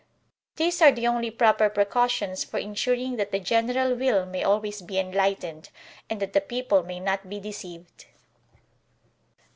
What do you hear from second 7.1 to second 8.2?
be deceived.